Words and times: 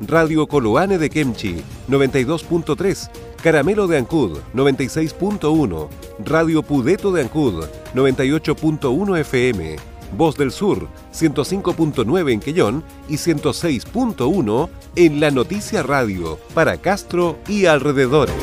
Radio 0.00 0.46
Coloane 0.46 0.98
de 0.98 1.10
Kemchi, 1.10 1.62
92.3, 1.88 3.10
Caramelo 3.42 3.86
de 3.86 3.98
Ancud, 3.98 4.38
96.1, 4.54 5.88
Radio 6.24 6.62
Pudeto 6.62 7.12
de 7.12 7.22
Ancud, 7.22 7.64
98.1 7.94 9.18
FM, 9.18 9.76
Voz 10.16 10.36
del 10.36 10.50
Sur, 10.50 10.88
105.9 11.12 12.32
en 12.32 12.40
Quellón 12.40 12.84
y 13.08 13.14
106.1 13.14 14.68
en 14.96 15.20
La 15.20 15.30
Noticia 15.30 15.82
Radio, 15.82 16.38
para 16.54 16.76
Castro 16.76 17.38
y 17.48 17.66
alrededores. 17.66 18.34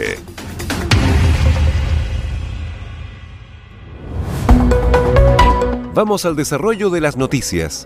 Vamos 5.94 6.26
al 6.26 6.36
desarrollo 6.36 6.90
de 6.90 7.02
las 7.02 7.18
noticias. 7.18 7.86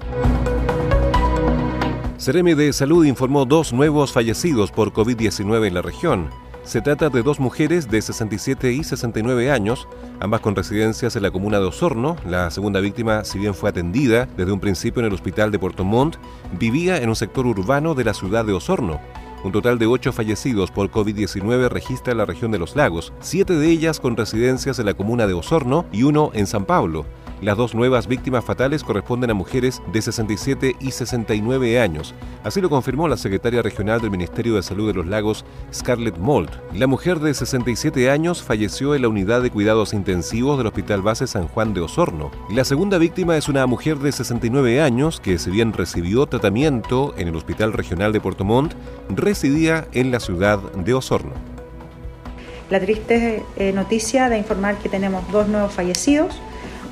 Cereme 2.18 2.56
de 2.56 2.72
Salud 2.72 3.04
informó 3.06 3.44
dos 3.46 3.74
nuevos 3.74 4.14
fallecidos 4.14 4.72
por 4.72 4.94
COVID-19 4.94 5.68
en 5.68 5.74
la 5.74 5.82
región. 5.82 6.30
Se 6.68 6.82
trata 6.82 7.10
de 7.10 7.24
dos 7.24 7.40
mujeres 7.40 7.90
de 7.90 8.02
67 8.02 8.74
y 8.74 8.84
69 8.84 9.52
años, 9.52 9.88
ambas 10.20 10.42
con 10.42 10.54
residencias 10.54 11.16
en 11.16 11.24
la 11.24 11.32
comuna 11.32 11.60
de 11.60 11.66
Osorno. 11.66 12.18
La 12.26 12.52
segunda 12.52 12.82
víctima, 12.82 13.24
si 13.24 13.40
bien 13.40 13.54
fue 13.54 13.70
atendida 13.70 14.28
desde 14.36 14.52
un 14.52 14.60
principio 14.60 15.00
en 15.00 15.06
el 15.06 15.14
hospital 15.14 15.50
de 15.50 15.60
Puerto 15.60 15.86
Montt, 15.86 16.18
vivía 16.60 16.98
en 16.98 17.08
un 17.08 17.16
sector 17.16 17.48
urbano 17.48 17.96
de 17.96 18.04
la 18.04 18.14
ciudad 18.14 18.44
de 18.44 18.52
Osorno. 18.52 19.00
Un 19.44 19.52
total 19.52 19.78
de 19.78 19.86
ocho 19.86 20.12
fallecidos 20.12 20.72
por 20.72 20.90
COVID-19 20.90 21.70
registra 21.70 22.14
la 22.14 22.26
región 22.26 22.52
de 22.52 22.60
los 22.60 22.76
lagos, 22.76 23.14
siete 23.20 23.54
de 23.54 23.70
ellas 23.70 24.00
con 24.00 24.18
residencias 24.18 24.80
en 24.80 24.88
la 24.88 24.94
comuna 24.96 25.28
de 25.28 25.34
Osorno 25.34 25.86
y 25.92 26.04
uno 26.04 26.32
en 26.34 26.48
San 26.48 26.66
Pablo. 26.66 27.06
Las 27.40 27.56
dos 27.56 27.76
nuevas 27.76 28.08
víctimas 28.08 28.44
fatales 28.44 28.84
corresponden 28.84 29.30
a 29.30 29.36
mujeres 29.36 29.80
de 29.94 30.02
67 30.02 30.76
y 30.80 30.90
69 30.90 31.80
años. 31.80 32.16
Así 32.44 32.62
lo 32.62 32.70
confirmó 32.70 33.08
la 33.08 33.16
secretaria 33.16 33.62
regional 33.62 34.02
del 34.02 34.10
Ministerio 34.10 34.56
de 34.56 34.64
Salud 34.64 34.88
de 34.88 34.96
los 34.96 35.06
Lagos, 35.06 35.46
Scarlett 35.72 36.18
Mold. 36.18 36.50
La 36.74 36.88
mujer 36.88 37.20
de 37.20 37.36
67 37.36 38.10
años 38.10 38.42
falleció 38.42 38.96
en 38.96 39.04
la 39.04 39.10
unidad 39.10 39.44
de 39.44 39.52
cuidados 39.52 39.94
intensivos 39.94 40.58
del 40.58 40.66
Hospital 40.66 41.04
Base 41.04 41.28
San 41.28 41.48
Juan 41.48 41.76
de 41.76 41.82
Osorno. 41.82 42.32
La 42.50 42.64
segunda 42.64 42.98
víctima 42.98 43.38
es 43.38 43.50
una 43.50 43.68
mujer 43.68 44.00
de 44.00 44.12
69 44.12 44.82
años 44.82 45.20
que, 45.20 45.38
si 45.38 45.52
bien 45.52 45.74
recibió 45.74 46.26
tratamiento 46.26 47.14
en 47.18 47.28
el 47.28 47.36
Hospital 47.36 47.72
Regional 47.72 48.14
de 48.14 48.22
Puerto 48.22 48.46
Montt, 48.46 48.74
residía 49.28 49.88
en 49.94 50.12
la 50.12 50.20
ciudad 50.20 50.60
de 50.60 50.94
Osorno. 50.94 51.34
La 52.70 52.80
triste 52.80 53.44
eh, 53.58 53.72
noticia 53.74 54.30
de 54.30 54.38
informar 54.38 54.78
que 54.78 54.90
tenemos 54.90 55.30
dos 55.32 55.48
nuevos 55.48 55.74
fallecidos 55.74 56.42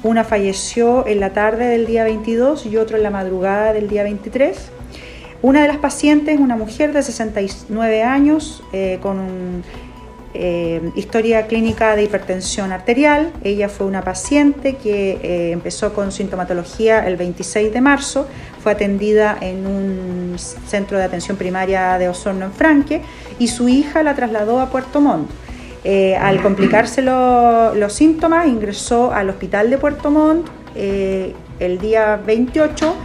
una 0.05 0.23
falleció 0.23 1.08
en 1.08 1.19
la 1.19 1.33
tarde 1.33 1.66
del 1.66 1.88
día 1.88 2.03
22 2.03 2.67
y 2.67 2.78
otro 2.78 2.95
en 2.95 3.02
la 3.02 3.09
madrugada 3.09 3.73
del 3.73 3.88
día 3.88 4.03
23. 4.03 4.56
Una 5.41 5.63
de 5.63 5.67
las 5.67 5.78
pacientes, 5.78 6.39
una 6.39 6.56
mujer 6.56 6.94
de 6.94 7.02
69 7.02 8.03
años 8.03 8.63
eh, 8.72 9.00
con 9.01 9.63
eh, 10.38 10.91
historia 10.96 11.47
clínica 11.47 11.96
de 11.96 12.03
hipertensión 12.03 12.72
arterial. 12.72 13.31
Ella 13.44 13.69
fue 13.69 13.88
una 13.88 14.03
paciente 14.03 14.75
que 14.75 15.19
eh, 15.22 15.51
empezó 15.51 15.94
con 15.94 16.12
sintomatología 16.12 17.07
el 17.07 17.16
26 17.16 17.73
de 17.73 17.81
marzo, 17.81 18.28
fue 18.62 18.74
atendida 18.74 19.38
en 19.41 19.66
un 19.66 20.35
centro 20.38 20.97
de 20.97 21.06
atención 21.06 21.38
primaria 21.38 21.97
de 21.97 22.09
Osorno 22.09 22.45
en 22.45 22.51
Franque 22.51 23.01
y 23.40 23.47
su 23.47 23.69
hija 23.69 24.03
la 24.03 24.16
trasladó 24.16 24.59
a 24.59 24.69
Puerto 24.69 25.01
Montt. 25.01 25.29
Eh, 25.88 26.16
al 26.16 26.41
complicarse 26.41 27.03
los 27.03 27.94
síntomas, 27.94 28.47
ingresó 28.47 29.13
al 29.13 29.29
hospital 29.29 29.69
de 29.69 29.78
Puerto 29.78 30.09
Montt 30.09 30.47
eh, 30.75 31.34
el 31.59 31.78
día 31.78 32.19
28, 32.25 32.95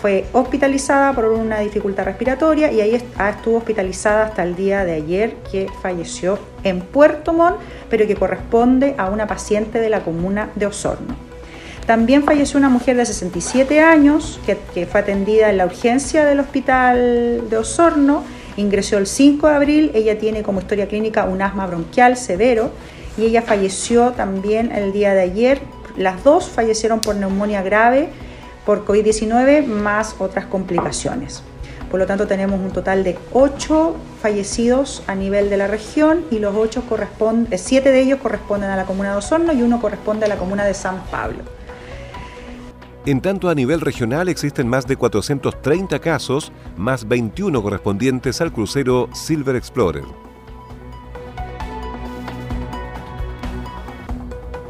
fue 0.00 0.26
hospitalizada 0.32 1.12
por 1.12 1.24
una 1.26 1.60
dificultad 1.60 2.04
respiratoria 2.04 2.70
y 2.70 2.80
ahí 2.80 3.02
ah, 3.16 3.30
estuvo 3.30 3.58
hospitalizada 3.58 4.26
hasta 4.26 4.42
el 4.42 4.56
día 4.56 4.84
de 4.84 4.92
ayer 4.94 5.34
que 5.50 5.68
falleció 5.82 6.38
en 6.64 6.80
Puerto 6.80 7.32
Montt, 7.32 7.56
pero 7.88 8.06
que 8.06 8.14
corresponde 8.14 8.94
a 8.98 9.10
una 9.10 9.26
paciente 9.26 9.78
de 9.78 9.88
la 9.88 10.00
comuna 10.00 10.50
de 10.54 10.66
Osorno. 10.66 11.14
También 11.86 12.24
falleció 12.24 12.58
una 12.58 12.68
mujer 12.68 12.96
de 12.96 13.06
67 13.06 13.80
años 13.80 14.40
que, 14.44 14.58
que 14.74 14.86
fue 14.86 15.00
atendida 15.00 15.50
en 15.50 15.58
la 15.58 15.66
urgencia 15.66 16.24
del 16.24 16.40
hospital 16.40 17.48
de 17.48 17.56
Osorno 17.56 18.24
Ingresó 18.56 18.96
el 18.96 19.06
5 19.06 19.48
de 19.48 19.54
abril, 19.54 19.90
ella 19.94 20.18
tiene 20.18 20.42
como 20.42 20.60
historia 20.60 20.88
clínica 20.88 21.24
un 21.24 21.42
asma 21.42 21.66
bronquial 21.66 22.16
severo 22.16 22.70
y 23.18 23.24
ella 23.26 23.42
falleció 23.42 24.12
también 24.12 24.72
el 24.72 24.92
día 24.92 25.12
de 25.12 25.20
ayer. 25.20 25.60
Las 25.98 26.24
dos 26.24 26.48
fallecieron 26.48 27.00
por 27.00 27.16
neumonía 27.16 27.62
grave, 27.62 28.08
por 28.66 28.84
COVID-19, 28.84 29.64
más 29.64 30.16
otras 30.18 30.44
complicaciones. 30.44 31.42
Por 31.90 32.00
lo 32.00 32.06
tanto, 32.06 32.26
tenemos 32.26 32.60
un 32.60 32.72
total 32.72 33.04
de 33.04 33.16
8 33.32 33.96
fallecidos 34.20 35.04
a 35.06 35.14
nivel 35.14 35.48
de 35.48 35.56
la 35.56 35.68
región 35.68 36.24
y 36.32 36.40
los 36.40 36.54
ocho 36.56 36.82
corresponden, 36.82 37.56
7 37.56 37.90
de 37.90 38.00
ellos 38.00 38.18
corresponden 38.20 38.68
a 38.70 38.76
la 38.76 38.84
comuna 38.84 39.12
de 39.12 39.18
Osorno 39.18 39.52
y 39.52 39.62
uno 39.62 39.80
corresponde 39.80 40.26
a 40.26 40.28
la 40.28 40.36
comuna 40.36 40.64
de 40.64 40.74
San 40.74 41.00
Pablo. 41.10 41.38
En 43.06 43.20
tanto, 43.20 43.48
a 43.48 43.54
nivel 43.54 43.80
regional 43.80 44.28
existen 44.28 44.66
más 44.66 44.84
de 44.88 44.96
430 44.96 46.00
casos, 46.00 46.50
más 46.76 47.06
21 47.06 47.62
correspondientes 47.62 48.40
al 48.40 48.52
crucero 48.52 49.08
Silver 49.12 49.54
Explorer. 49.54 50.25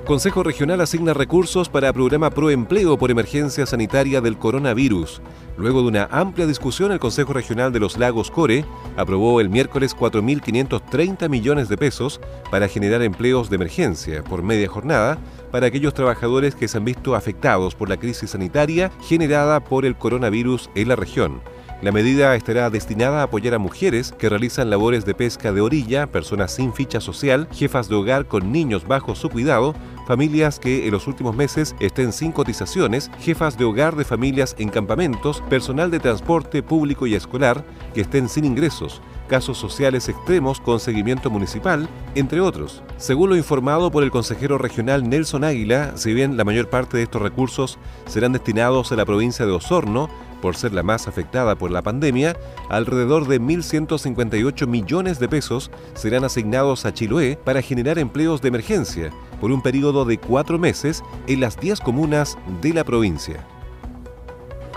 Consejo 0.06 0.44
Regional 0.44 0.81
asigna 0.81 1.15
recursos 1.15 1.69
para 1.69 1.93
programa 1.93 2.31
Proempleo 2.31 2.97
por 2.97 3.11
emergencia 3.11 3.67
sanitaria 3.67 4.21
del 4.21 4.39
coronavirus. 4.39 5.21
Luego 5.59 5.83
de 5.83 5.89
una 5.89 6.09
amplia 6.12 6.47
discusión, 6.47 6.93
el 6.93 7.00
Consejo 7.00 7.33
Regional 7.33 7.72
de 7.72 7.81
los 7.81 7.99
Lagos 7.99 8.31
Core 8.31 8.65
aprobó 8.97 9.41
el 9.41 9.50
miércoles 9.50 9.97
4.530 9.97 11.28
millones 11.28 11.69
de 11.69 11.77
pesos 11.77 12.21
para 12.53 12.69
generar 12.69 13.03
empleos 13.03 13.50
de 13.50 13.56
emergencia 13.56 14.22
por 14.22 14.45
media 14.45 14.69
jornada 14.69 15.19
para 15.50 15.66
aquellos 15.66 15.93
trabajadores 15.93 16.55
que 16.55 16.69
se 16.69 16.78
han 16.78 16.84
visto 16.84 17.16
afectados 17.16 17.75
por 17.75 17.89
la 17.89 17.97
crisis 17.97 18.31
sanitaria 18.31 18.93
generada 19.09 19.59
por 19.65 19.84
el 19.84 19.97
coronavirus 19.97 20.71
en 20.77 20.87
la 20.87 20.95
región. 20.95 21.41
La 21.83 21.93
medida 21.93 22.34
estará 22.34 22.71
destinada 22.71 23.21
a 23.21 23.25
apoyar 23.25 23.53
a 23.53 23.59
mujeres 23.59 24.12
que 24.12 24.31
realizan 24.31 24.71
labores 24.71 25.05
de 25.05 25.15
pesca 25.15 25.53
de 25.53 25.61
orilla, 25.61 26.06
personas 26.06 26.53
sin 26.53 26.72
ficha 26.72 27.03
social, 27.03 27.49
jefas 27.53 27.91
de 27.91 27.97
hogar 27.97 28.27
con 28.27 28.50
niños 28.50 28.89
bajo 28.89 29.15
su 29.15 29.28
cuidado, 29.28 29.75
familias 30.06 30.59
que 30.59 30.87
en 30.87 30.93
los 30.93 31.06
últimos 31.06 31.37
meses 31.37 31.75
estén 31.81 32.12
sin 32.12 32.33
cotizaciones, 32.33 33.11
jefas 33.21 33.59
de 33.59 33.65
hogar 33.65 33.97
de 33.97 34.05
familias 34.05 34.55
en 34.59 34.69
campamentos, 34.69 35.43
personal 35.50 35.91
de 35.91 35.99
transporte 35.99 36.62
público 36.62 37.06
y 37.06 37.15
escolar 37.15 37.65
que 37.93 38.03
estén 38.03 38.28
sin 38.28 38.45
ingresos, 38.45 39.03
casos 39.28 39.59
sociales 39.59 40.09
extremos 40.09 40.61
con 40.61 40.81
seguimiento 40.81 41.31
municipal, 41.31 41.89
entre 42.15 42.41
otros. 42.41 42.83
Según 42.97 43.31
lo 43.31 43.37
informado 43.37 43.91
por 43.91 44.05
el 44.05 44.11
consejero 44.11 44.59
regional 44.59 45.09
Nelson 45.09 45.45
Águila, 45.45 45.97
si 45.97 46.15
bien 46.15 46.37
la 46.37 46.45
mayor 46.45 46.71
parte 46.71 46.97
de 46.97 47.03
estos 47.03 47.22
recursos 47.22 47.78
serán 48.07 48.33
destinados 48.33 48.92
a 48.92 48.97
la 48.97 49.04
provincia 49.04 49.45
de 49.45 49.53
Osorno, 49.53 50.09
por 50.41 50.54
ser 50.54 50.72
la 50.72 50.83
más 50.83 51.09
afectada 51.09 51.57
por 51.57 51.71
la 51.71 51.83
pandemia, 51.83 52.36
alrededor 52.69 53.27
de 53.27 53.41
1.158 53.41 54.66
millones 54.66 55.19
de 55.19 55.28
pesos 55.28 55.71
serán 55.95 56.25
asignados 56.25 56.84
a 56.84 56.92
Chiloé 56.92 57.36
para 57.42 57.63
generar 57.63 57.98
empleos 57.98 58.42
de 58.42 58.48
emergencia 58.48 59.10
por 59.41 59.50
un 59.50 59.62
periodo 59.62 60.04
de 60.04 60.18
cuatro 60.18 60.59
meses 60.59 61.03
en 61.27 61.41
las 61.41 61.59
10 61.59 61.80
comunas 61.80 62.38
de 62.60 62.72
la 62.72 62.84
provincia. 62.84 63.36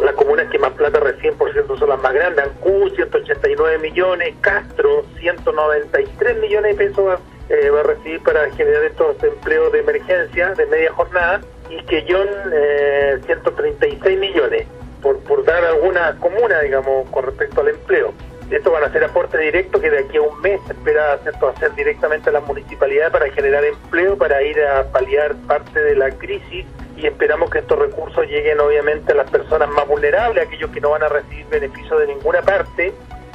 Las 0.04 0.16
comunas 0.16 0.50
que 0.50 0.60
más 0.60 0.72
plata 0.74 1.00
recién, 1.00 1.36
por 1.36 1.52
cierto, 1.52 1.78
son 1.78 1.90
las 1.90 2.02
más 2.02 2.14
grandes. 2.14 2.46
Ancú, 2.46 2.90
189 2.96 3.80
millones, 3.80 4.36
Castro, 4.42 5.04
193 5.20 6.40
millones 6.40 6.78
de 6.78 6.86
pesos 6.86 7.20
eh, 7.50 7.70
va 7.70 7.82
a 7.82 7.84
recibir 7.84 8.22
para 8.24 8.50
generar 8.52 8.84
estos 8.84 9.22
empleos 9.24 9.72
de 9.74 9.80
emergencia 9.80 10.54
de 10.54 10.66
media 10.68 10.94
jornada 10.94 11.42
y 11.70 11.84
Quellón 11.84 12.28
eh, 12.54 13.20
136 13.26 14.20
millones 14.20 14.68
por 15.02 15.46
dar 15.46 15.64
alguna 15.64 16.16
comuna, 16.20 16.60
digamos, 16.60 17.10
con 17.10 17.26
respecto 17.26 17.62
al 17.62 17.70
empleo. 17.70 18.14
Estos 18.50 18.74
van 18.74 18.84
a 18.84 18.92
ser 18.92 19.04
aportes 19.04 19.40
directos 19.40 19.80
que 19.80 19.92
de 19.92 20.00
aquí 20.00 20.18
a 20.18 20.22
un 20.24 20.42
mes 20.42 20.60
se 20.66 20.74
espera 20.74 21.14
hacer, 21.14 21.76
directamente 21.76 22.30
a 22.30 22.34
las 22.34 22.44
municipalidades 22.48 23.12
para 23.12 23.30
generar 23.32 23.64
empleo, 23.64 24.18
para 24.18 24.42
ir 24.42 24.60
a 24.64 24.86
paliar 24.86 25.36
parte 25.48 25.80
de 25.80 25.96
la 25.96 26.10
crisis 26.10 26.66
y 26.98 27.06
esperamos 27.06 27.52
que 27.52 27.60
estos 27.60 27.78
recursos 27.78 28.26
lleguen 28.26 28.60
obviamente 28.60 29.12
a 29.12 29.16
las 29.16 29.30
personas 29.30 29.70
más 29.70 29.88
vulnerables, 29.88 30.48
aquellos 30.48 30.72
que 30.72 30.82
no 30.82 30.90
van 30.90 31.04
a 31.04 31.10
recibir 31.10 31.46
beneficio 31.48 32.00
de 32.00 32.08
ninguna 32.08 32.42
parte. 32.42 32.92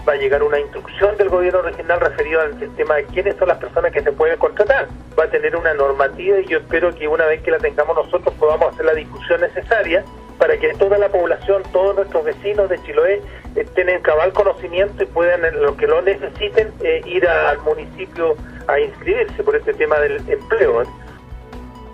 Va 0.07 0.15
a 0.15 0.17
llegar 0.17 0.43
una 0.43 0.59
instrucción 0.59 1.17
del 1.17 1.31
gobierno 1.31 1.63
regional 1.63 1.99
referido 2.01 2.41
al 2.41 2.59
sistema 2.59 2.97
de 2.97 3.05
quiénes 3.05 3.37
son 3.37 3.49
las 3.49 3.57
personas 3.57 3.91
que 3.93 4.03
se 4.03 4.13
pueden 4.13 4.37
contratar. 4.37 4.89
Va 5.19 5.25
a 5.25 5.31
tener 5.31 5.57
una 5.57 5.73
normativa 5.73 6.41
y 6.41 6.47
yo 6.47 6.59
espero 6.59 6.95
que 6.95 7.09
una 7.09 7.25
vez 7.25 7.41
que 7.41 7.53
la 7.53 7.59
tengamos 7.59 7.97
nosotros 7.97 8.35
podamos 8.35 8.75
hacer 8.75 8.85
la 8.85 8.93
discusión 8.93 9.41
necesaria 9.41 10.05
para 10.39 10.57
que 10.57 10.75
toda 10.75 10.99
la 10.99 11.09
población, 11.09 11.63
todos 11.73 11.97
nuestros 11.97 12.25
vecinos 12.25 12.69
de 12.69 12.83
Chiloé 12.83 13.23
estén 13.55 13.89
en 13.89 14.01
cabal 14.03 14.33
conocimiento 14.33 15.03
y 15.03 15.07
puedan, 15.07 15.43
lo 15.61 15.77
que 15.77 15.87
lo 15.87 16.03
necesiten, 16.03 16.73
eh, 16.83 17.03
ir 17.07 17.27
al 17.27 17.59
municipio 17.61 18.35
a 18.67 18.81
inscribirse 18.81 19.43
por 19.43 19.57
este 19.57 19.75
tema 19.75 19.99
del 20.01 20.17
empleo. 20.29 20.83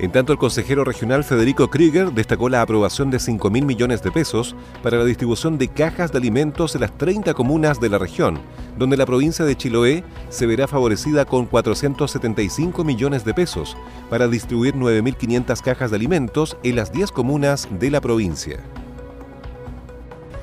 En 0.01 0.11
tanto, 0.13 0.33
el 0.33 0.39
consejero 0.39 0.83
regional 0.83 1.25
Federico 1.25 1.69
Krieger 1.69 2.11
destacó 2.13 2.49
la 2.49 2.63
aprobación 2.63 3.11
de 3.11 3.19
5 3.19 3.51
mil 3.51 3.67
millones 3.67 4.03
de 4.03 4.11
pesos 4.11 4.57
para 4.83 4.97
la 4.97 5.05
distribución 5.05 5.59
de 5.59 5.69
cajas 5.69 6.11
de 6.11 6.17
alimentos 6.17 6.75
en 6.75 6.81
las 6.81 6.97
30 6.97 7.35
comunas 7.35 7.81
de 7.81 7.91
la 7.91 7.99
región, 7.99 8.41
donde 8.79 8.97
la 8.97 9.05
provincia 9.05 9.45
de 9.45 9.55
Chiloé 9.55 10.03
se 10.31 10.47
verá 10.47 10.67
favorecida 10.67 11.27
con 11.27 11.45
475 11.45 12.83
millones 12.83 13.27
de 13.27 13.35
pesos 13.35 13.77
para 14.09 14.27
distribuir 14.27 14.75
9.500 14.75 15.61
cajas 15.61 15.91
de 15.91 15.97
alimentos 15.99 16.57
en 16.63 16.77
las 16.77 16.93
10 16.93 17.13
comunas 17.13 17.69
de 17.71 17.91
la 17.91 18.01
provincia. 18.01 18.59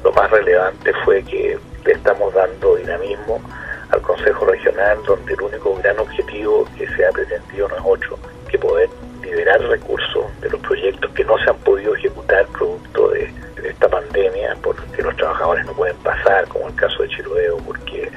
Lo 0.03 0.11
más 0.11 0.29
relevante 0.29 0.93
fue 1.03 1.23
que 1.23 1.57
le 1.83 1.93
estamos 1.93 2.31
dando 2.35 2.75
dinamismo 2.75 3.41
al 3.89 4.01
Consejo 4.03 4.45
Regional, 4.45 4.99
donde 5.07 5.33
el 5.33 5.41
único 5.41 5.75
gran 5.77 5.97
objetivo 5.97 6.67
que 6.77 6.87
se 6.89 7.07
ha 7.07 7.09
pretendido 7.09 7.67
no 7.69 7.75
es 7.75 7.81
otro 7.83 8.19
que 8.47 8.59
poder 8.59 8.89
liberar 9.29 9.61
recursos 9.61 10.25
de 10.41 10.49
los 10.49 10.61
proyectos 10.61 11.11
que 11.11 11.23
no 11.23 11.37
se 11.39 11.49
han 11.49 11.57
podido 11.57 11.95
ejecutar 11.95 12.45
producto 12.47 13.09
de, 13.09 13.31
esta 13.63 13.89
pandemia, 13.89 14.55
porque 14.61 15.01
los 15.01 15.15
trabajadores 15.17 15.65
no 15.65 15.73
pueden 15.73 15.97
pasar, 15.97 16.47
como 16.47 16.67
el 16.67 16.75
caso 16.75 17.03
de 17.03 17.09
Chirueo, 17.09 17.57
porque 17.57 18.09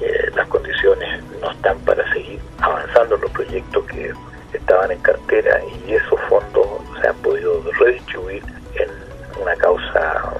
eh, 0.00 0.30
las 0.34 0.48
condiciones 0.48 1.22
no 1.40 1.50
están 1.50 1.78
para 1.80 2.02
seguir 2.12 2.40
avanzando 2.58 3.14
en 3.14 3.20
los 3.20 3.30
proyectos 3.30 3.84
que 3.86 4.12
estaban 4.52 4.90
en 4.90 4.98
cartera 5.00 5.60
y 5.86 5.92
esos 5.94 6.20
fondos 6.28 6.66
se 7.00 7.08
han 7.08 7.14
podido 7.16 7.62
redistribuir 7.78 8.42
en 8.74 8.88
una 9.40 9.54
causa 9.56 10.32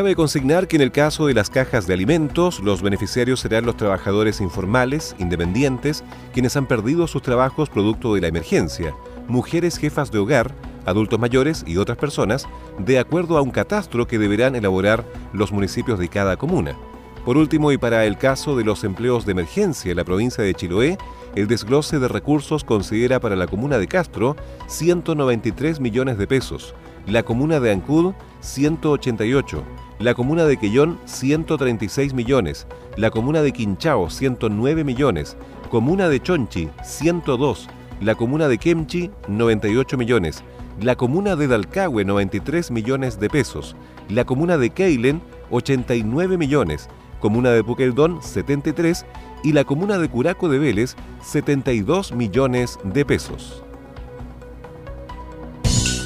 Cabe 0.00 0.16
consignar 0.16 0.66
que 0.66 0.76
en 0.76 0.82
el 0.82 0.92
caso 0.92 1.26
de 1.26 1.34
las 1.34 1.50
cajas 1.50 1.86
de 1.86 1.92
alimentos, 1.92 2.60
los 2.60 2.80
beneficiarios 2.80 3.40
serán 3.40 3.66
los 3.66 3.76
trabajadores 3.76 4.40
informales, 4.40 5.14
independientes, 5.18 6.04
quienes 6.32 6.56
han 6.56 6.64
perdido 6.64 7.06
sus 7.06 7.20
trabajos 7.20 7.68
producto 7.68 8.14
de 8.14 8.22
la 8.22 8.28
emergencia, 8.28 8.94
mujeres 9.28 9.76
jefas 9.76 10.10
de 10.10 10.18
hogar, 10.18 10.54
adultos 10.86 11.20
mayores 11.20 11.64
y 11.66 11.76
otras 11.76 11.98
personas, 11.98 12.48
de 12.78 12.98
acuerdo 12.98 13.36
a 13.36 13.42
un 13.42 13.50
catastro 13.50 14.06
que 14.06 14.18
deberán 14.18 14.56
elaborar 14.56 15.04
los 15.34 15.52
municipios 15.52 15.98
de 15.98 16.08
cada 16.08 16.38
comuna. 16.38 16.78
Por 17.26 17.36
último, 17.36 17.70
y 17.70 17.76
para 17.76 18.06
el 18.06 18.16
caso 18.16 18.56
de 18.56 18.64
los 18.64 18.84
empleos 18.84 19.26
de 19.26 19.32
emergencia 19.32 19.90
en 19.90 19.98
la 19.98 20.04
provincia 20.04 20.42
de 20.42 20.54
Chiloé, 20.54 20.96
el 21.34 21.46
desglose 21.46 21.98
de 21.98 22.08
recursos 22.08 22.64
considera 22.64 23.20
para 23.20 23.36
la 23.36 23.46
comuna 23.46 23.76
de 23.76 23.86
Castro 23.86 24.34
193 24.66 25.78
millones 25.78 26.16
de 26.16 26.26
pesos, 26.26 26.74
la 27.06 27.22
comuna 27.22 27.60
de 27.60 27.72
Ancud 27.72 28.14
188, 28.40 29.62
la 30.00 30.14
comuna 30.14 30.46
de 30.46 30.56
Quellón 30.56 30.98
136 31.04 32.14
millones, 32.14 32.66
la 32.96 33.10
comuna 33.10 33.42
de 33.42 33.52
Quinchao 33.52 34.08
109 34.08 34.82
millones, 34.82 35.36
comuna 35.70 36.08
de 36.08 36.20
Chonchi 36.22 36.70
102, 36.82 37.68
la 38.00 38.14
comuna 38.14 38.48
de 38.48 38.56
Kemchi 38.56 39.10
98 39.28 39.98
millones, 39.98 40.42
la 40.80 40.96
comuna 40.96 41.36
de 41.36 41.48
Dalcahue 41.48 42.06
93 42.06 42.70
millones 42.70 43.20
de 43.20 43.28
pesos, 43.28 43.76
la 44.08 44.24
comuna 44.24 44.56
de 44.56 44.70
Keilen 44.70 45.20
89 45.50 46.38
millones, 46.38 46.88
comuna 47.20 47.50
de 47.50 47.62
Puqueldón 47.62 48.22
73 48.22 49.04
y 49.44 49.52
la 49.52 49.64
comuna 49.64 49.98
de 49.98 50.08
Curaco 50.08 50.48
de 50.48 50.58
Vélez 50.58 50.96
72 51.22 52.12
millones 52.12 52.78
de 52.84 53.04
pesos. 53.04 53.62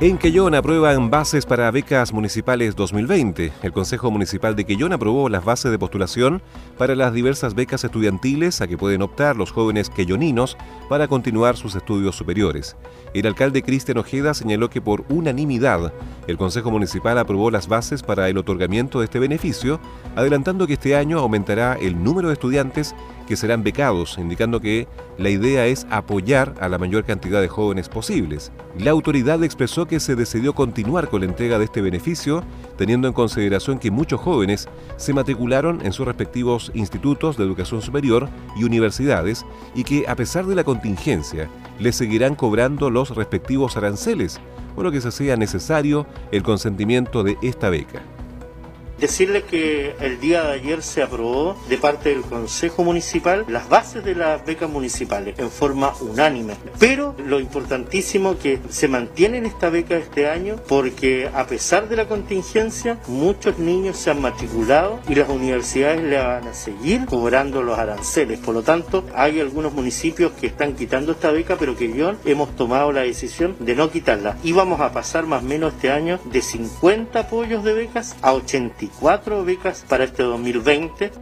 En 0.00 0.16
Quellón 0.16 0.54
aprueban 0.54 1.10
bases 1.10 1.44
para 1.44 1.68
becas 1.72 2.12
municipales 2.12 2.76
2020. 2.76 3.50
El 3.64 3.72
Consejo 3.72 4.12
Municipal 4.12 4.54
de 4.54 4.64
Quellón 4.64 4.92
aprobó 4.92 5.28
las 5.28 5.44
bases 5.44 5.72
de 5.72 5.78
postulación 5.78 6.40
para 6.76 6.94
las 6.94 7.12
diversas 7.12 7.56
becas 7.56 7.82
estudiantiles 7.82 8.60
a 8.60 8.68
que 8.68 8.78
pueden 8.78 9.02
optar 9.02 9.34
los 9.34 9.50
jóvenes 9.50 9.90
quelloninos 9.90 10.56
para 10.88 11.08
continuar 11.08 11.56
sus 11.56 11.74
estudios 11.74 12.14
superiores. 12.14 12.76
El 13.12 13.26
alcalde 13.26 13.64
Cristian 13.64 13.98
Ojeda 13.98 14.34
señaló 14.34 14.70
que 14.70 14.80
por 14.80 15.04
unanimidad 15.08 15.92
el 16.28 16.38
Consejo 16.38 16.70
Municipal 16.70 17.18
aprobó 17.18 17.50
las 17.50 17.66
bases 17.66 18.04
para 18.04 18.28
el 18.28 18.38
otorgamiento 18.38 19.00
de 19.00 19.06
este 19.06 19.18
beneficio, 19.18 19.80
adelantando 20.14 20.68
que 20.68 20.74
este 20.74 20.94
año 20.94 21.18
aumentará 21.18 21.74
el 21.74 22.04
número 22.04 22.28
de 22.28 22.34
estudiantes 22.34 22.94
que 23.28 23.36
serán 23.36 23.62
becados, 23.62 24.16
indicando 24.16 24.58
que 24.58 24.88
la 25.18 25.28
idea 25.28 25.66
es 25.66 25.86
apoyar 25.90 26.54
a 26.60 26.68
la 26.70 26.78
mayor 26.78 27.04
cantidad 27.04 27.42
de 27.42 27.48
jóvenes 27.48 27.90
posibles. 27.90 28.50
La 28.78 28.90
autoridad 28.90 29.44
expresó 29.44 29.86
que 29.86 30.00
se 30.00 30.16
decidió 30.16 30.54
continuar 30.54 31.08
con 31.08 31.20
la 31.20 31.26
entrega 31.26 31.58
de 31.58 31.66
este 31.66 31.82
beneficio, 31.82 32.42
teniendo 32.78 33.06
en 33.06 33.12
consideración 33.12 33.78
que 33.78 33.90
muchos 33.90 34.18
jóvenes 34.18 34.66
se 34.96 35.12
matricularon 35.12 35.84
en 35.84 35.92
sus 35.92 36.06
respectivos 36.06 36.72
institutos 36.72 37.36
de 37.36 37.44
educación 37.44 37.82
superior 37.82 38.30
y 38.56 38.64
universidades 38.64 39.44
y 39.74 39.84
que 39.84 40.08
a 40.08 40.16
pesar 40.16 40.46
de 40.46 40.54
la 40.54 40.64
contingencia 40.64 41.50
les 41.78 41.96
seguirán 41.96 42.34
cobrando 42.34 42.88
los 42.88 43.14
respectivos 43.14 43.76
aranceles, 43.76 44.40
por 44.74 44.84
lo 44.84 44.90
que 44.90 45.02
se 45.02 45.08
hacía 45.08 45.36
necesario 45.36 46.06
el 46.32 46.42
consentimiento 46.42 47.22
de 47.24 47.36
esta 47.42 47.68
beca. 47.68 48.02
Decirle 48.98 49.42
que 49.44 49.94
el 50.00 50.18
día 50.18 50.42
de 50.42 50.54
ayer 50.54 50.82
se 50.82 51.02
aprobó 51.02 51.56
de 51.68 51.78
parte 51.78 52.08
del 52.08 52.22
Consejo 52.22 52.82
Municipal 52.82 53.44
las 53.46 53.68
bases 53.68 54.04
de 54.04 54.16
las 54.16 54.44
becas 54.44 54.68
municipales 54.68 55.38
en 55.38 55.50
forma 55.50 55.92
unánime. 56.00 56.54
Pero 56.80 57.14
lo 57.24 57.38
importantísimo 57.38 58.38
que 58.38 58.58
se 58.70 58.88
mantiene 58.88 59.38
en 59.38 59.46
esta 59.46 59.70
beca 59.70 59.96
este 59.96 60.28
año 60.28 60.56
porque 60.66 61.30
a 61.32 61.46
pesar 61.46 61.88
de 61.88 61.94
la 61.94 62.08
contingencia 62.08 62.98
muchos 63.06 63.58
niños 63.60 63.96
se 63.96 64.10
han 64.10 64.20
matriculado 64.20 64.98
y 65.08 65.14
las 65.14 65.28
universidades 65.28 66.02
le 66.02 66.18
van 66.18 66.48
a 66.48 66.54
seguir 66.54 67.06
cobrando 67.06 67.62
los 67.62 67.78
aranceles. 67.78 68.40
Por 68.40 68.54
lo 68.54 68.62
tanto, 68.62 69.04
hay 69.14 69.38
algunos 69.38 69.72
municipios 69.72 70.32
que 70.32 70.48
están 70.48 70.74
quitando 70.74 71.12
esta 71.12 71.30
beca, 71.30 71.56
pero 71.56 71.76
que 71.76 71.92
yo 71.92 72.14
hemos 72.24 72.56
tomado 72.56 72.90
la 72.90 73.02
decisión 73.02 73.54
de 73.60 73.76
no 73.76 73.90
quitarla. 73.90 74.36
Y 74.42 74.50
vamos 74.50 74.80
a 74.80 74.92
pasar 74.92 75.24
más 75.26 75.44
o 75.44 75.46
menos 75.46 75.74
este 75.74 75.92
año 75.92 76.18
de 76.24 76.42
50 76.42 77.20
apoyos 77.20 77.62
de 77.62 77.74
becas 77.74 78.16
a 78.22 78.32
80 78.32 78.87
cuatro 78.88 79.44
becas 79.44 79.84
para 79.88 80.04
este 80.04 80.22
2020. 80.22 81.12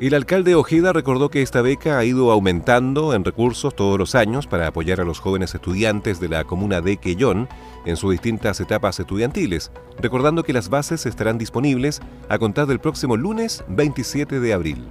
El 0.00 0.14
alcalde 0.14 0.54
Ojeda 0.54 0.94
recordó 0.94 1.28
que 1.28 1.42
esta 1.42 1.60
beca 1.60 1.98
ha 1.98 2.04
ido 2.06 2.30
aumentando 2.30 3.12
en 3.12 3.22
recursos 3.22 3.76
todos 3.76 3.98
los 3.98 4.14
años 4.14 4.46
para 4.46 4.66
apoyar 4.66 4.98
a 5.00 5.04
los 5.04 5.20
jóvenes 5.20 5.54
estudiantes 5.54 6.20
de 6.20 6.30
la 6.30 6.44
comuna 6.44 6.80
de 6.80 6.96
Quellón 6.96 7.48
en 7.84 7.96
sus 7.96 8.12
distintas 8.12 8.60
etapas 8.60 8.98
estudiantiles, 8.98 9.72
recordando 9.98 10.42
que 10.42 10.54
las 10.54 10.70
bases 10.70 11.04
estarán 11.04 11.36
disponibles 11.36 12.00
a 12.30 12.38
contar 12.38 12.66
del 12.66 12.80
próximo 12.80 13.18
lunes 13.18 13.62
27 13.68 14.40
de 14.40 14.54
abril 14.54 14.88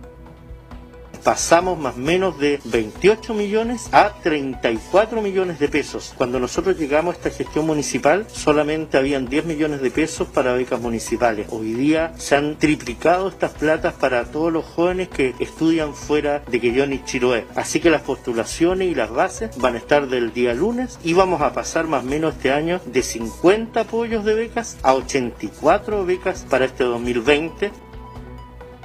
pasamos 1.23 1.77
más 1.77 1.95
o 1.95 1.99
menos 1.99 2.39
de 2.39 2.59
28 2.65 3.33
millones 3.33 3.89
a 3.91 4.13
34 4.23 5.21
millones 5.21 5.59
de 5.59 5.67
pesos. 5.67 6.13
Cuando 6.17 6.39
nosotros 6.39 6.77
llegamos 6.77 7.15
a 7.15 7.17
esta 7.17 7.29
gestión 7.29 7.65
municipal, 7.65 8.25
solamente 8.31 8.97
habían 8.97 9.27
10 9.27 9.45
millones 9.45 9.81
de 9.81 9.91
pesos 9.91 10.27
para 10.27 10.53
becas 10.53 10.79
municipales. 10.79 11.47
Hoy 11.49 11.73
día 11.73 12.13
se 12.17 12.35
han 12.35 12.57
triplicado 12.57 13.29
estas 13.29 13.51
platas 13.51 13.93
para 13.93 14.25
todos 14.25 14.51
los 14.51 14.65
jóvenes 14.65 15.09
que 15.09 15.35
estudian 15.39 15.93
fuera 15.93 16.39
de 16.39 16.59
Quellón 16.59 16.93
y 16.93 17.03
Chiloé. 17.03 17.45
Así 17.55 17.79
que 17.79 17.89
las 17.89 18.01
postulaciones 18.01 18.91
y 18.91 18.95
las 18.95 19.11
bases 19.11 19.57
van 19.57 19.75
a 19.75 19.79
estar 19.79 20.07
del 20.07 20.33
día 20.33 20.53
lunes 20.53 20.99
y 21.03 21.13
vamos 21.13 21.41
a 21.41 21.53
pasar 21.53 21.87
más 21.87 22.03
o 22.03 22.07
menos 22.07 22.35
este 22.35 22.51
año 22.51 22.79
de 22.85 23.03
50 23.03 23.81
apoyos 23.81 24.25
de 24.25 24.33
becas 24.33 24.77
a 24.83 24.93
84 24.93 26.05
becas 26.05 26.45
para 26.49 26.65
este 26.65 26.83
2020 26.83 27.88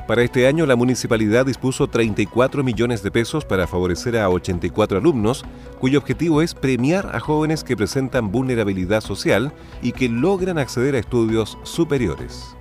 para 0.06 0.22
este 0.22 0.46
año, 0.46 0.66
la 0.66 0.76
municipalidad 0.76 1.46
dispuso 1.46 1.88
34 1.88 2.62
millones 2.62 3.02
de 3.02 3.10
pesos 3.10 3.44
para 3.44 3.66
favorecer 3.66 4.18
a 4.18 4.28
84 4.28 4.98
alumnos, 4.98 5.44
cuyo 5.80 5.98
objetivo 5.98 6.42
es 6.42 6.54
premiar 6.54 7.10
a 7.14 7.20
jóvenes 7.20 7.64
que 7.64 7.76
presentan 7.76 8.30
vulnerabilidad 8.30 9.00
social 9.00 9.52
y 9.82 9.92
que 9.92 10.08
logran 10.08 10.58
acceder 10.58 10.94
a 10.94 10.98
estudios 10.98 11.56
superiores. 11.62 12.53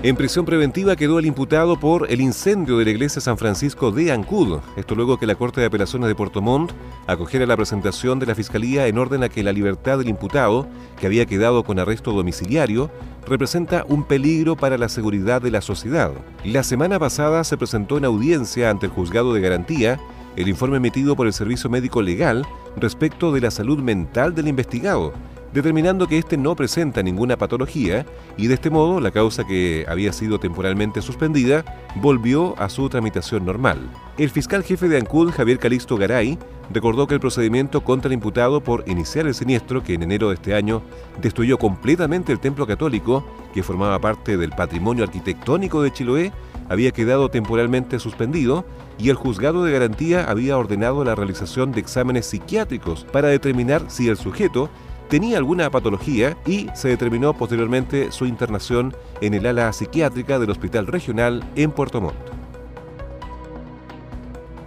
En 0.00 0.14
prisión 0.14 0.44
preventiva 0.44 0.94
quedó 0.94 1.18
el 1.18 1.26
imputado 1.26 1.80
por 1.80 2.08
el 2.08 2.20
incendio 2.20 2.78
de 2.78 2.84
la 2.84 2.92
iglesia 2.92 3.20
San 3.20 3.36
Francisco 3.36 3.90
de 3.90 4.12
Ancud. 4.12 4.60
Esto 4.76 4.94
luego 4.94 5.18
que 5.18 5.26
la 5.26 5.34
Corte 5.34 5.60
de 5.60 5.66
Apelaciones 5.66 6.06
de 6.06 6.14
Puerto 6.14 6.40
Montt 6.40 6.70
acogiera 7.08 7.46
la 7.46 7.56
presentación 7.56 8.20
de 8.20 8.26
la 8.26 8.36
Fiscalía 8.36 8.86
en 8.86 8.96
orden 8.96 9.24
a 9.24 9.28
que 9.28 9.42
la 9.42 9.50
libertad 9.50 9.98
del 9.98 10.08
imputado, 10.08 10.68
que 11.00 11.06
había 11.06 11.26
quedado 11.26 11.64
con 11.64 11.80
arresto 11.80 12.12
domiciliario, 12.12 12.92
representa 13.26 13.84
un 13.88 14.04
peligro 14.04 14.54
para 14.54 14.78
la 14.78 14.88
seguridad 14.88 15.42
de 15.42 15.50
la 15.50 15.60
sociedad. 15.60 16.12
La 16.44 16.62
semana 16.62 17.00
pasada 17.00 17.42
se 17.42 17.56
presentó 17.56 17.98
en 17.98 18.04
audiencia 18.04 18.70
ante 18.70 18.86
el 18.86 18.92
juzgado 18.92 19.34
de 19.34 19.40
garantía 19.40 19.98
el 20.36 20.46
informe 20.46 20.76
emitido 20.76 21.16
por 21.16 21.26
el 21.26 21.32
Servicio 21.32 21.68
Médico 21.68 22.02
Legal 22.02 22.46
respecto 22.76 23.32
de 23.32 23.40
la 23.40 23.50
salud 23.50 23.80
mental 23.80 24.32
del 24.32 24.46
investigado 24.46 25.12
determinando 25.52 26.06
que 26.06 26.18
éste 26.18 26.36
no 26.36 26.54
presenta 26.54 27.02
ninguna 27.02 27.36
patología 27.36 28.06
y 28.36 28.46
de 28.46 28.54
este 28.54 28.70
modo 28.70 29.00
la 29.00 29.10
causa 29.10 29.46
que 29.46 29.84
había 29.88 30.12
sido 30.12 30.38
temporalmente 30.38 31.02
suspendida 31.02 31.64
volvió 31.96 32.54
a 32.58 32.68
su 32.68 32.88
tramitación 32.88 33.44
normal. 33.44 33.78
El 34.18 34.30
fiscal 34.30 34.62
jefe 34.62 34.88
de 34.88 34.98
Ancud, 34.98 35.30
Javier 35.30 35.58
Calixto 35.58 35.96
Garay, 35.96 36.38
recordó 36.72 37.06
que 37.06 37.14
el 37.14 37.20
procedimiento 37.20 37.82
contra 37.82 38.08
el 38.08 38.14
imputado 38.14 38.62
por 38.62 38.84
iniciar 38.86 39.26
el 39.26 39.34
siniestro 39.34 39.82
que 39.82 39.94
en 39.94 40.02
enero 40.02 40.28
de 40.28 40.34
este 40.34 40.54
año 40.54 40.82
destruyó 41.20 41.58
completamente 41.58 42.32
el 42.32 42.40
templo 42.40 42.66
católico 42.66 43.24
que 43.54 43.62
formaba 43.62 43.98
parte 43.98 44.36
del 44.36 44.50
patrimonio 44.50 45.04
arquitectónico 45.04 45.82
de 45.82 45.92
Chiloé 45.92 46.32
había 46.68 46.90
quedado 46.90 47.30
temporalmente 47.30 47.98
suspendido 47.98 48.64
y 48.98 49.08
el 49.08 49.16
juzgado 49.16 49.64
de 49.64 49.72
garantía 49.72 50.24
había 50.24 50.58
ordenado 50.58 51.04
la 51.04 51.14
realización 51.14 51.72
de 51.72 51.80
exámenes 51.80 52.26
psiquiátricos 52.26 53.06
para 53.10 53.28
determinar 53.28 53.84
si 53.88 54.08
el 54.08 54.16
sujeto 54.16 54.68
tenía 55.08 55.38
alguna 55.38 55.70
patología 55.70 56.36
y 56.46 56.68
se 56.74 56.88
determinó 56.88 57.34
posteriormente 57.34 58.12
su 58.12 58.26
internación 58.26 58.96
en 59.20 59.34
el 59.34 59.46
ala 59.46 59.72
psiquiátrica 59.72 60.38
del 60.38 60.50
Hospital 60.50 60.86
Regional 60.86 61.48
en 61.56 61.72
Puerto 61.72 62.00
Montt. 62.00 62.16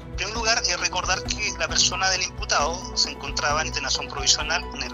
En 0.09 0.15
primer 0.17 0.35
lugar, 0.35 0.57
es 0.59 0.79
recordar 0.79 1.23
que 1.23 1.51
la 1.59 1.67
persona 1.67 2.09
del 2.09 2.23
imputado 2.23 2.95
se 2.95 3.11
encontraba 3.11 3.61
en 3.61 3.67
internación 3.67 4.07
provisional 4.07 4.63
en 4.75 4.83
el 4.83 4.93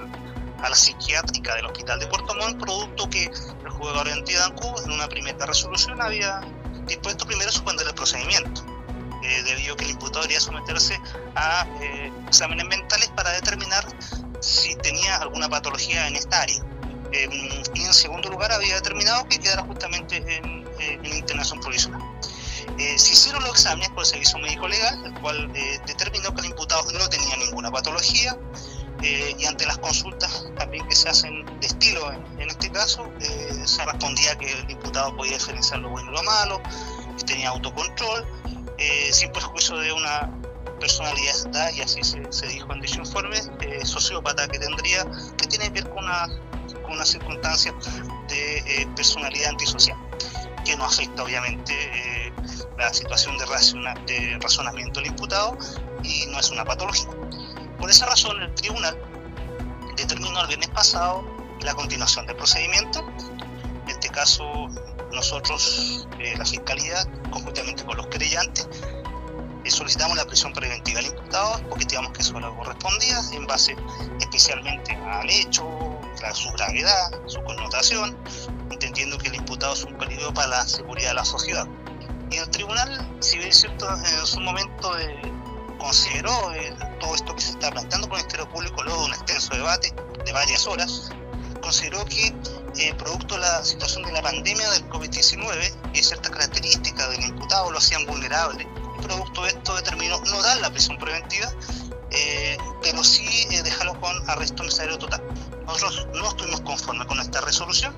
ala 0.63 0.75
psiquiátrica 0.75 1.55
del 1.55 1.65
Hospital 1.65 1.99
de 1.99 2.07
Puerto 2.07 2.33
Montt, 2.35 2.59
producto 2.59 3.09
que 3.09 3.25
el 3.25 3.69
jugador 3.69 4.07
de 4.07 4.37
Cuba 4.55 4.81
en 4.85 4.91
una 4.91 5.07
primera 5.07 5.45
resolución 5.45 6.01
había 6.01 6.41
dispuesto 6.87 7.25
primero 7.25 7.51
suspender 7.51 7.87
el 7.87 7.93
procedimiento. 7.93 8.65
Eh, 9.23 9.43
debido 9.43 9.73
a 9.73 9.77
que 9.77 9.85
el 9.85 9.91
imputado 9.91 10.21
debería 10.21 10.39
someterse 10.39 10.99
a 11.35 11.65
eh, 11.81 12.11
exámenes 12.27 12.65
mentales 12.67 13.09
para 13.15 13.31
determinar 13.31 13.85
si 14.39 14.75
tenía 14.75 15.17
alguna 15.17 15.49
patología 15.49 16.07
en 16.07 16.15
esta 16.15 16.41
área. 16.41 16.63
Em, 17.11 17.31
y 17.73 17.81
en 17.81 17.93
segundo 17.93 18.29
lugar 18.29 18.51
había 18.51 18.75
determinado 18.75 19.27
que 19.27 19.39
quedara 19.39 19.63
justamente 19.63 20.17
en, 20.17 20.67
en 20.79 21.05
internación 21.05 21.59
provisional. 21.59 22.01
Eh, 22.77 22.99
se 22.99 23.13
hicieron 23.13 23.41
los 23.43 23.51
exámenes 23.53 23.89
por 23.89 24.01
el 24.01 24.05
servicio 24.05 24.37
médico 24.39 24.67
legal, 24.67 25.03
el 25.05 25.13
cual 25.19 25.51
eh, 25.55 25.79
determinó 25.87 26.33
que 26.35 26.41
el 26.41 26.47
imputado 26.47 26.91
no 26.91 27.09
tenía 27.09 27.35
ninguna 27.37 27.71
patología 27.71 28.37
eh, 29.01 29.35
y 29.37 29.45
ante 29.45 29.65
las 29.65 29.79
consultas 29.79 30.45
también 30.57 30.87
que 30.87 30.95
se 30.95 31.09
hacen 31.09 31.43
de 31.59 31.65
estilo 31.65 32.11
en, 32.11 32.41
en 32.41 32.49
este 32.49 32.71
caso, 32.71 33.11
se 33.65 33.85
respondía 33.85 34.35
que 34.37 34.51
el 34.51 34.69
imputado 34.69 35.15
podía 35.15 35.33
diferenciar 35.33 35.79
lo 35.79 35.89
bueno 35.89 36.11
y 36.11 36.15
lo 36.15 36.23
malo, 36.23 36.61
que 37.17 37.23
tenía 37.23 37.49
autocontrol, 37.49 38.25
sin 39.11 39.31
perjuicio 39.31 39.77
de 39.77 39.91
una 39.91 40.31
personalidad 40.79 41.71
y 41.73 41.81
así 41.81 42.01
se, 42.03 42.47
dijo 42.47 42.71
en 42.73 42.81
dicho 42.81 42.99
informe, 42.99 43.37
eh, 43.61 43.85
sociópata 43.85 44.47
que 44.47 44.59
tendría, 44.59 45.05
que 45.37 45.47
tiene 45.47 45.65
que 45.71 45.81
ver 45.81 45.89
con 45.89 46.03
una, 46.03 46.27
con 46.83 46.93
una 46.93 47.05
circunstancia 47.05 47.73
de 48.27 48.57
eh, 48.59 48.87
personalidad 48.95 49.49
antisocial, 49.49 49.97
que 50.65 50.75
no 50.77 50.85
afecta 50.85 51.23
obviamente 51.23 51.73
eh, 51.73 52.33
la 52.77 52.93
situación 52.93 53.37
de, 53.37 53.45
de 54.05 54.37
razonamiento 54.39 54.99
del 54.99 55.09
imputado 55.09 55.57
y 56.03 56.25
no 56.27 56.39
es 56.39 56.49
una 56.51 56.65
patología. 56.65 57.09
Por 57.79 57.89
esa 57.89 58.05
razón, 58.07 58.41
el 58.41 58.53
tribunal 58.55 58.97
determinó 59.95 60.41
el 60.41 60.47
viernes 60.47 60.69
pasado 60.69 61.23
la 61.61 61.73
continuación 61.73 62.25
del 62.25 62.35
procedimiento. 62.35 63.07
En 63.83 63.89
este 63.89 64.09
caso, 64.09 64.67
nosotros, 65.11 66.07
la 66.37 66.45
Fiscalía, 66.45 67.05
conjuntamente 67.31 67.83
con 67.85 67.97
los 67.97 68.07
querellantes, 68.07 68.67
solicitamos 69.69 70.17
la 70.17 70.25
prisión 70.25 70.53
preventiva 70.53 70.99
al 70.99 71.05
imputado 71.05 71.61
porque 71.69 71.85
digamos 71.85 72.11
que 72.11 72.23
le 72.23 72.55
correspondía 72.55 73.19
en 73.31 73.45
base 73.47 73.75
especialmente 74.19 74.95
al 74.95 75.29
hecho, 75.29 75.67
a 76.23 76.33
su 76.33 76.49
gravedad, 76.51 77.11
su 77.25 77.41
connotación, 77.43 78.17
entendiendo 78.71 79.17
que 79.17 79.29
el 79.29 79.35
imputado 79.35 79.73
es 79.73 79.83
un 79.83 79.97
peligro 79.97 80.33
para 80.33 80.47
la 80.47 80.67
seguridad 80.67 81.09
de 81.09 81.15
la 81.15 81.25
sociedad. 81.25 81.67
Y 82.29 82.37
el 82.37 82.49
tribunal, 82.49 83.17
si 83.19 83.37
bien 83.37 83.49
es 83.49 83.61
cierto, 83.61 83.87
en 83.89 84.25
su 84.25 84.39
momento 84.41 84.97
eh, 84.99 85.21
consideró 85.79 86.53
eh, 86.53 86.75
todo 86.99 87.15
esto 87.15 87.35
que 87.35 87.41
se 87.41 87.51
está 87.51 87.71
planteando 87.71 88.07
por 88.07 88.17
el 88.17 88.23
Ministerio 88.23 88.49
Público 88.49 88.83
luego 88.83 88.99
de 89.01 89.05
un 89.05 89.13
extenso 89.13 89.55
debate 89.55 89.93
de 90.25 90.33
varias 90.33 90.67
horas, 90.67 91.09
consideró 91.61 92.03
que 92.05 92.33
eh, 92.77 92.93
producto 92.95 93.35
de 93.35 93.41
la 93.41 93.63
situación 93.63 94.03
de 94.03 94.11
la 94.11 94.21
pandemia 94.21 94.69
del 94.71 94.87
COVID-19 94.89 95.73
y 95.93 96.03
ciertas 96.03 96.31
características 96.31 97.09
del 97.11 97.23
imputado 97.23 97.71
lo 97.71 97.77
hacían 97.77 98.05
vulnerable 98.05 98.67
producto 98.97 99.43
de 99.43 99.49
esto 99.49 99.75
determinó 99.75 100.19
no 100.21 100.41
dar 100.41 100.57
la 100.57 100.69
prisión 100.69 100.97
preventiva, 100.97 101.51
eh, 102.11 102.57
pero 102.81 103.03
sí 103.03 103.25
eh, 103.51 103.63
dejarlo 103.63 103.99
con 103.99 104.29
arresto 104.29 104.63
necesario 104.63 104.97
total. 104.97 105.23
Nosotros 105.65 106.07
no 106.13 106.29
estuvimos 106.29 106.61
conformes 106.61 107.07
con 107.07 107.19
esta 107.19 107.41
resolución 107.41 107.95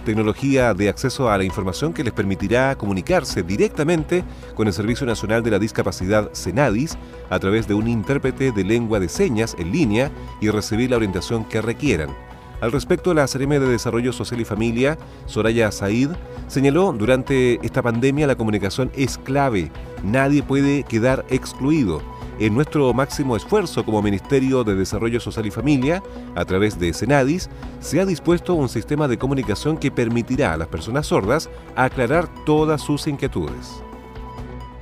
tecnología 0.05 0.73
de 0.73 0.87
acceso 0.87 1.29
a 1.29 1.37
la 1.37 1.43
información 1.43 1.91
que 1.91 2.05
les 2.05 2.13
permitirá 2.13 2.77
comunicarse 2.77 3.43
directamente 3.43 4.23
con 4.55 4.67
el 4.67 4.73
Servicio 4.73 5.05
Nacional 5.05 5.43
de 5.43 5.51
la 5.51 5.59
Discapacidad 5.59 6.31
Cenadis 6.33 6.97
a 7.29 7.37
través 7.37 7.67
de 7.67 7.73
un 7.73 7.89
intérprete 7.89 8.53
de 8.53 8.63
lengua 8.63 9.01
de 9.01 9.09
señas 9.09 9.53
en 9.59 9.73
línea 9.73 10.11
y 10.39 10.49
recibir 10.49 10.91
la 10.91 10.95
orientación 10.95 11.43
que 11.43 11.61
requieran. 11.61 12.28
Al 12.61 12.71
respecto, 12.73 13.13
la 13.13 13.25
CRM 13.25 13.51
de 13.51 13.69
Desarrollo 13.69 14.11
Social 14.11 14.41
y 14.41 14.45
Familia, 14.45 14.97
Soraya 15.25 15.71
Said, 15.71 16.09
señaló 16.47 16.91
durante 16.91 17.59
esta 17.65 17.81
pandemia 17.81 18.27
la 18.27 18.35
comunicación 18.35 18.91
es 18.95 19.17
clave. 19.17 19.71
Nadie 20.03 20.43
puede 20.43 20.83
quedar 20.83 21.25
excluido. 21.29 22.01
En 22.39 22.55
nuestro 22.55 22.93
máximo 22.93 23.35
esfuerzo 23.35 23.83
como 23.83 24.01
Ministerio 24.01 24.63
de 24.63 24.75
Desarrollo 24.75 25.19
Social 25.19 25.45
y 25.45 25.51
Familia, 25.51 26.03
a 26.35 26.45
través 26.45 26.79
de 26.79 26.93
Senadis, 26.93 27.49
se 27.79 27.99
ha 27.99 28.05
dispuesto 28.05 28.53
un 28.53 28.69
sistema 28.69 29.07
de 29.07 29.17
comunicación 29.17 29.77
que 29.77 29.91
permitirá 29.91 30.53
a 30.53 30.57
las 30.57 30.67
personas 30.67 31.07
sordas 31.07 31.49
aclarar 31.75 32.27
todas 32.45 32.81
sus 32.81 33.07
inquietudes 33.07 33.83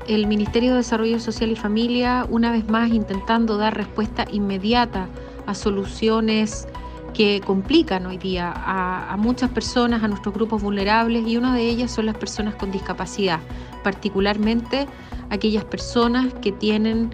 el 0.08 0.26
Ministerio 0.26 0.72
de 0.72 0.78
Desarrollo 0.78 1.20
Social 1.20 1.52
y 1.52 1.58
Familia, 1.58 2.26
una 2.30 2.52
vez 2.52 2.70
más 2.70 2.92
intentando 2.92 3.58
dar 3.58 3.76
respuesta 3.76 4.26
inmediata 4.32 5.10
a 5.46 5.54
soluciones 5.54 6.68
que 7.14 7.42
complican 7.42 8.06
hoy 8.06 8.18
día 8.18 8.54
a, 8.56 9.16
muchas 9.18 9.50
personas, 9.50 10.04
a 10.04 10.08
nuestros 10.08 10.34
grupos 10.34 10.62
vulnerables, 10.62 11.28
y 11.28 11.38
una 11.38 11.54
de 11.54 11.62
ellas 11.62 11.92
son 11.92 12.06
las 12.06 12.18
personas 12.18 12.56
con 12.56 12.72
discapacidad, 12.72 13.40
particularmente 13.84 14.88
aquellas 15.30 15.66
personas 15.66 16.34
que 16.42 16.52
tienen 16.52 17.10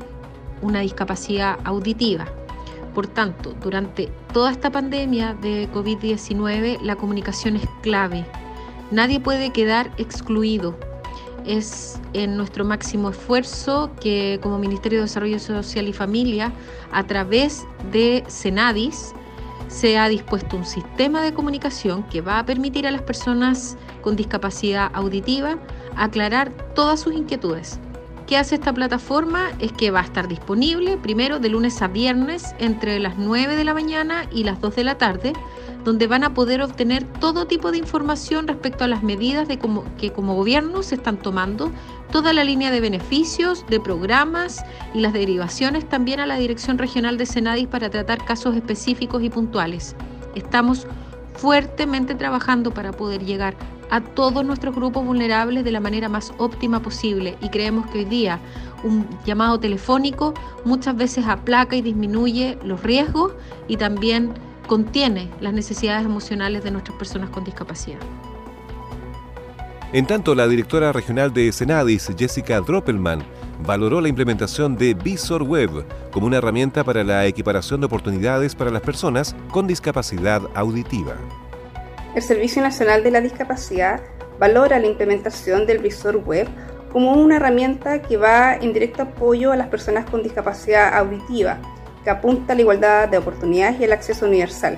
una 0.62 0.82
discapacidad 0.82 1.58
auditiva. 1.64 2.26
Por 2.94 3.08
tanto, 3.08 3.54
durante 3.62 4.12
toda 4.34 4.52
esta 4.52 4.72
pandemia 4.72 5.34
de 5.34 5.70
COVID-19, 5.72 6.82
la 6.82 6.96
comunicación 6.96 7.56
es 7.56 7.68
clave. 7.82 8.26
Nadie 8.92 9.20
puede 9.20 9.52
quedar 9.52 9.92
excluido 9.98 10.78
es 11.46 12.00
en 12.14 12.38
nuestro 12.38 12.66
máximo 12.66 13.10
esfuerzo 13.10 13.92
que 14.00 14.40
como 14.42 14.60
Ministerio 14.60 15.00
de 15.00 15.04
Desarrollo 15.04 15.40
Social 15.40 15.88
y 15.88 15.94
Familia, 15.94 16.54
a 16.92 17.06
través 17.06 17.66
de 17.92 18.24
Senadis, 18.28 19.14
se 19.74 19.98
ha 19.98 20.08
dispuesto 20.08 20.56
un 20.56 20.66
sistema 20.66 21.24
de 21.24 21.34
comunicación 21.34 22.04
que 22.04 22.22
va 22.22 22.38
a 22.38 22.46
permitir 22.46 22.86
a 22.86 22.92
las 22.92 23.02
personas 23.02 23.76
con 24.02 24.16
discapacidad 24.16 24.92
auditiva 24.94 25.58
aclarar 25.96 26.52
todas 26.76 27.00
sus 27.00 27.14
inquietudes. 27.14 27.80
¿Qué 28.28 28.38
hace 28.38 28.56
esta 28.56 28.72
plataforma? 28.72 29.50
Es 29.60 29.74
que 29.74 29.90
va 29.90 30.02
a 30.02 30.04
estar 30.04 30.28
disponible 30.28 30.98
primero 30.98 31.40
de 31.40 31.50
lunes 31.50 31.82
a 31.82 31.88
viernes 31.88 32.54
entre 32.60 33.00
las 33.00 33.18
9 33.18 33.56
de 33.56 33.64
la 33.64 33.74
mañana 33.74 34.28
y 34.32 34.44
las 34.44 34.62
2 34.62 34.76
de 34.76 34.84
la 34.84 34.98
tarde 34.98 35.34
donde 35.84 36.08
van 36.08 36.24
a 36.24 36.34
poder 36.34 36.62
obtener 36.62 37.04
todo 37.20 37.46
tipo 37.46 37.72
de 37.72 37.78
información 37.78 38.48
respecto 38.48 38.84
a 38.84 38.88
las 38.88 39.04
medidas 39.04 39.48
que 39.48 40.12
como 40.12 40.36
gobierno 40.36 40.82
se 40.84 40.96
están 40.96 41.18
tomando, 41.18 41.72
toda 42.14 42.32
la 42.32 42.44
línea 42.44 42.70
de 42.70 42.80
beneficios, 42.80 43.66
de 43.66 43.80
programas 43.80 44.64
y 44.94 45.00
las 45.00 45.14
derivaciones 45.14 45.90
también 45.90 46.20
a 46.20 46.28
la 46.28 46.38
Dirección 46.38 46.78
Regional 46.78 47.18
de 47.18 47.26
Senadis 47.26 47.68
para 47.68 47.90
tratar 47.90 48.24
casos 48.24 48.56
específicos 48.56 49.24
y 49.24 49.32
puntuales. 49.32 49.96
Estamos 50.36 50.86
fuertemente 51.34 52.14
trabajando 52.14 52.72
para 52.72 52.92
poder 52.92 53.26
llegar 53.26 53.56
a 53.90 54.00
todos 54.00 54.46
nuestros 54.46 54.76
grupos 54.76 55.04
vulnerables 55.04 55.64
de 55.64 55.72
la 55.72 55.80
manera 55.80 56.08
más 56.08 56.32
óptima 56.38 56.84
posible 56.84 57.36
y 57.42 57.50
creemos 57.50 57.90
que 57.90 58.00
hoy 58.00 58.06
día 58.06 58.40
un 58.84 59.08
llamado 59.26 59.60
telefónico 59.60 60.36
muchas 60.66 60.96
veces 60.96 61.26
aplaca 61.26 61.76
y 61.76 61.82
disminuye 61.82 62.60
los 62.64 62.84
riesgos 62.84 63.34
y 63.68 63.78
también 63.78 64.36
contiene 64.68 65.32
las 65.42 65.54
necesidades 65.54 66.06
emocionales 66.06 66.64
de 66.64 66.70
nuestras 66.70 66.96
personas 66.96 67.32
con 67.32 67.44
discapacidad. 67.44 67.98
En 69.94 70.08
tanto, 70.08 70.34
la 70.34 70.48
directora 70.48 70.92
regional 70.92 71.32
de 71.32 71.52
Senadis, 71.52 72.10
Jessica 72.18 72.60
Droppelman, 72.62 73.24
valoró 73.64 74.02
la 74.02 74.10
implementación 74.10 74.76
de 74.76 74.96
Visor 74.96 75.44
Web 75.44 75.86
como 76.10 76.26
una 76.26 76.38
herramienta 76.38 76.84
para 76.84 77.04
la 77.04 77.28
equiparación 77.28 77.80
de 77.80 77.86
oportunidades 77.86 78.56
para 78.56 78.72
las 78.72 78.82
personas 78.82 79.36
con 79.52 79.68
discapacidad 79.68 80.42
auditiva. 80.56 81.14
El 82.16 82.24
Servicio 82.24 82.64
Nacional 82.64 83.04
de 83.04 83.12
la 83.12 83.22
Discapacidad 83.22 84.02
valora 84.40 84.80
la 84.80 84.88
implementación 84.88 85.68
del 85.68 85.78
Visor 85.78 86.18
Web 86.18 86.48
como 86.92 87.14
una 87.14 87.36
herramienta 87.36 88.02
que 88.02 88.18
va 88.18 88.56
en 88.56 88.74
directo 88.74 89.04
apoyo 89.04 89.52
a 89.52 89.56
las 89.56 89.68
personas 89.68 90.10
con 90.10 90.24
discapacidad 90.24 90.98
auditiva 90.98 91.60
que 92.04 92.10
apunta 92.10 92.54
a 92.54 92.56
la 92.56 92.62
igualdad 92.62 93.10
de 93.10 93.20
oportunidades 93.20 93.80
y 93.80 93.84
el 93.84 93.94
acceso 93.94 94.26
universal. 94.26 94.76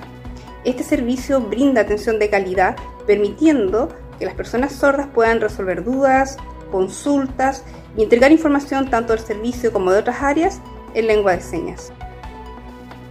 Este 0.64 0.82
servicio 0.82 1.40
brinda 1.40 1.80
atención 1.80 2.18
de 2.18 2.28
calidad, 2.28 2.76
permitiendo 3.06 3.88
que 4.18 4.26
las 4.26 4.34
personas 4.34 4.72
sordas 4.72 5.08
puedan 5.14 5.40
resolver 5.40 5.84
dudas, 5.84 6.36
consultas 6.70 7.64
y 7.96 8.02
entregar 8.02 8.32
información 8.32 8.90
tanto 8.90 9.12
del 9.12 9.24
servicio 9.24 9.72
como 9.72 9.92
de 9.92 9.98
otras 9.98 10.22
áreas 10.22 10.60
en 10.94 11.06
lengua 11.06 11.32
de 11.36 11.40
señas. 11.40 11.92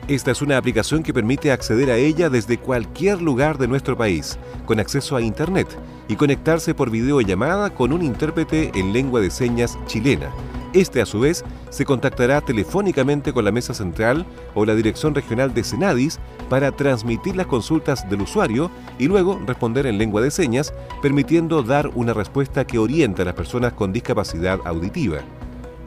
Esta 0.08 0.32
es 0.32 0.42
una 0.44 0.58
aplicación 0.58 1.02
que 1.02 1.14
permite 1.14 1.52
acceder 1.52 1.90
a 1.90 1.98
ella 1.98 2.30
desde 2.30 2.60
cualquier 2.60 3.22
lugar 3.22 3.58
de 3.58 3.68
nuestro 3.68 3.98
país, 3.98 4.38
con 4.66 4.80
acceso 4.80 5.16
a 5.16 5.22
Internet 5.22 5.68
y 6.08 6.16
conectarse 6.16 6.76
por 6.76 6.92
videollamada 6.92 7.72
con 7.72 7.92
un 7.92 8.04
intérprete 8.04 8.72
en 8.76 8.94
lengua 8.94 9.20
de 9.20 9.32
señas 9.32 9.80
chilena 9.88 10.32
este, 10.76 11.02
a 11.02 11.06
su 11.06 11.22
vez, 11.22 11.44
se 11.70 11.86
contactará 11.86 12.42
telefónicamente 12.42 13.32
con 13.34 13.46
la 13.46 13.52
mesa 13.52 13.74
central 13.74 14.26
o 14.54 14.66
la 14.66 14.76
dirección 14.76 15.16
regional 15.16 15.54
de 15.54 15.64
Senadis 15.64 16.20
para 16.50 16.72
transmitir 16.72 17.36
las 17.36 17.48
consultas 17.48 18.08
del 18.10 18.22
usuario 18.22 18.70
y 19.00 19.08
luego 19.08 19.40
responder 19.48 19.88
en 19.88 19.98
lengua 19.98 20.22
de 20.22 20.32
señas, 20.32 20.74
permitiendo 21.02 21.64
dar 21.64 21.90
una 21.96 22.14
respuesta 22.14 22.68
que 22.68 22.78
orienta 22.78 23.22
a 23.22 23.26
las 23.26 23.36
personas 23.36 23.74
con 23.74 23.94
discapacidad 23.94 24.60
auditiva. 24.66 25.20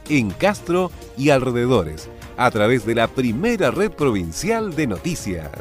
en 0.09 0.31
Castro 0.31 0.91
y 1.17 1.29
alrededores 1.29 2.09
a 2.37 2.49
través 2.49 2.85
de 2.85 2.95
la 2.95 3.07
primera 3.07 3.71
red 3.71 3.91
provincial 3.91 4.75
de 4.75 4.87
noticias. 4.87 5.51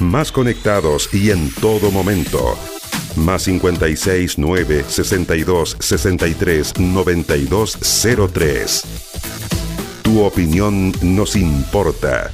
Más 0.00 0.30
conectados 0.30 1.08
y 1.12 1.30
en 1.30 1.50
todo 1.54 1.90
momento. 1.90 2.56
Más 3.16 3.42
56 3.42 4.38
9 4.38 4.84
62 4.86 5.76
63 5.80 6.78
92 6.78 7.78
03. 8.32 9.03
Tu 10.04 10.20
opinión 10.22 10.92
nos 11.00 11.34
importa. 11.34 12.30